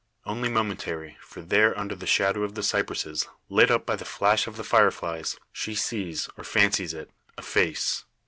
[0.25, 4.47] Only momentary; for there under the shadow of the cypresses, lit up by the flash
[4.47, 8.03] of the fire flies, she sees, or fancies it, a face!